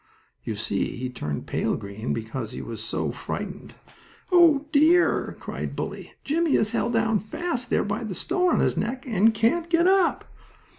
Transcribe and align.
You 0.43 0.55
see 0.55 0.95
he 0.97 1.11
turned 1.11 1.45
pale 1.45 1.75
green 1.75 2.11
because 2.11 2.53
he 2.53 2.61
was 2.63 2.83
so 2.83 3.11
frightened. 3.11 3.75
"Oh, 4.31 4.65
dear!" 4.71 5.37
cried 5.39 5.75
Bully. 5.75 6.13
"Jimmie 6.23 6.55
is 6.55 6.71
held 6.71 6.93
fast 7.21 7.69
down 7.69 7.69
there 7.69 7.83
by 7.85 8.03
the 8.03 8.15
stone 8.15 8.49
on 8.53 8.59
his 8.61 8.75
neck, 8.75 9.05
and 9.05 9.31
can't 9.31 9.69
get 9.69 9.85
up." 9.85 10.25